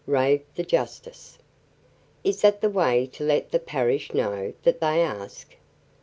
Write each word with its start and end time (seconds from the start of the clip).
'"raved 0.07 0.45
the 0.55 0.63
justice. 0.63 1.37
"Is 2.23 2.41
that 2.41 2.59
the 2.61 2.71
way 2.71 3.05
to 3.13 3.23
let 3.23 3.51
the 3.51 3.59
parish 3.59 4.11
know 4.15 4.51
that 4.63 4.79
they 4.81 4.99
ask? 5.03 5.55